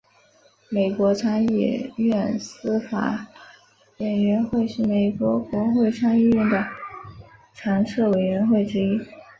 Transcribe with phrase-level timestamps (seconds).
[0.69, 3.27] 美国参议院司法
[3.99, 6.65] 委员会是美国国会参议院的
[7.53, 8.99] 常设委员会之一。